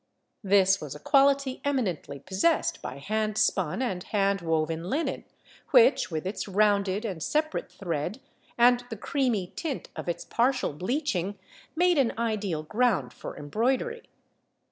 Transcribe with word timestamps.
This 0.43 0.81
was 0.81 0.95
a 0.95 0.99
quality 0.99 1.61
eminently 1.63 2.17
possessed 2.17 2.81
by 2.81 2.97
hand 2.97 3.37
spun 3.37 3.83
and 3.83 4.01
hand 4.05 4.41
woven 4.41 4.85
linen, 4.89 5.25
which, 5.69 6.09
with 6.09 6.25
its 6.25 6.47
rounded 6.47 7.05
and 7.05 7.21
separate 7.21 7.71
thread, 7.71 8.19
and 8.57 8.83
the 8.89 8.97
creamy 8.97 9.53
tint 9.55 9.89
of 9.95 10.09
its 10.09 10.25
partial 10.25 10.73
bleaching, 10.73 11.37
made 11.75 11.99
an 11.99 12.13
ideal 12.17 12.63
ground 12.63 13.13
for 13.13 13.37
embroidery. 13.37 14.01